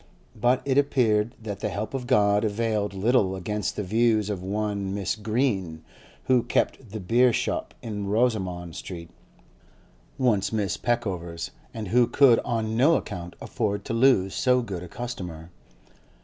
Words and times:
But 0.35 0.63
it 0.65 0.79
appeared 0.79 1.35
that 1.39 1.59
the 1.59 1.69
help 1.69 1.93
of 1.93 2.07
God 2.07 2.43
availed 2.43 2.95
little 2.95 3.35
against 3.35 3.75
the 3.75 3.83
views 3.83 4.31
of 4.31 4.41
one 4.41 4.95
Mrs. 4.95 5.21
Green, 5.21 5.83
who 6.23 6.41
kept 6.41 6.89
the 6.89 6.99
beer 6.99 7.31
shop 7.31 7.75
in 7.83 8.07
Rosoman 8.07 8.73
Street, 8.73 9.11
once 10.17 10.49
Mrs. 10.49 10.81
Peckover's, 10.81 11.51
and 11.71 11.89
who 11.89 12.07
could 12.07 12.39
on 12.39 12.75
no 12.75 12.95
account 12.95 13.35
afford 13.39 13.85
to 13.85 13.93
lose 13.93 14.33
so 14.33 14.63
good 14.63 14.81
a 14.81 14.87
customer. 14.87 15.51